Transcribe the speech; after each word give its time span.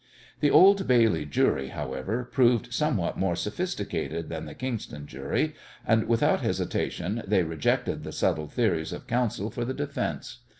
The 0.39 0.49
Old 0.49 0.87
Bailey 0.87 1.27
jury, 1.27 1.67
however, 1.67 2.23
proved 2.23 2.73
somewhat 2.73 3.19
more 3.19 3.35
sophisticated 3.35 4.29
than 4.29 4.45
the 4.45 4.55
Kingston 4.55 5.05
jury, 5.05 5.53
and, 5.85 6.07
without 6.07 6.41
hesitation, 6.41 7.21
they 7.27 7.43
rejected 7.43 8.03
the 8.03 8.11
subtle 8.11 8.47
theories 8.47 8.93
of 8.93 9.05
counsel 9.05 9.51
for 9.51 9.63
the 9.63 9.75
defence. 9.75 10.39